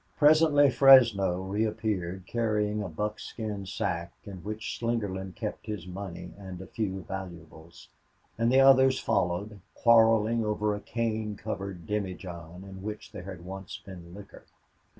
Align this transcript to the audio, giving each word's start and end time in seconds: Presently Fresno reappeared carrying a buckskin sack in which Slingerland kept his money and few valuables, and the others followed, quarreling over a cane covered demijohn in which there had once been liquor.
Presently 0.17 0.71
Fresno 0.71 1.41
reappeared 1.43 2.25
carrying 2.25 2.81
a 2.81 2.89
buckskin 2.89 3.67
sack 3.67 4.11
in 4.23 4.37
which 4.37 4.79
Slingerland 4.79 5.35
kept 5.35 5.67
his 5.67 5.85
money 5.85 6.33
and 6.39 6.67
few 6.71 7.03
valuables, 7.03 7.87
and 8.35 8.51
the 8.51 8.61
others 8.61 8.97
followed, 8.99 9.59
quarreling 9.75 10.43
over 10.43 10.73
a 10.73 10.79
cane 10.81 11.35
covered 11.35 11.85
demijohn 11.85 12.63
in 12.63 12.81
which 12.81 13.11
there 13.11 13.25
had 13.25 13.45
once 13.45 13.77
been 13.77 14.15
liquor. 14.15 14.45